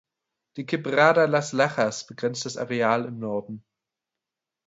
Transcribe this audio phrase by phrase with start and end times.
[0.57, 3.63] Die Quebrada Las Lajas begrenzt das Areal im Norden.